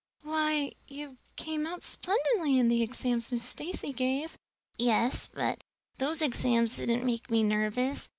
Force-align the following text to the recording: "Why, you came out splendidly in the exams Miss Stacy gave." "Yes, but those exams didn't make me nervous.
"Why, 0.23 0.71
you 0.87 1.17
came 1.35 1.67
out 1.67 1.83
splendidly 1.83 2.57
in 2.57 2.69
the 2.69 2.81
exams 2.81 3.31
Miss 3.31 3.43
Stacy 3.43 3.93
gave." 3.93 4.35
"Yes, 4.75 5.27
but 5.31 5.63
those 5.99 6.23
exams 6.23 6.77
didn't 6.77 7.05
make 7.05 7.29
me 7.29 7.43
nervous. 7.43 8.09